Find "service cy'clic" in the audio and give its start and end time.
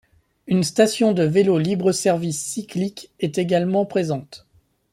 1.91-3.11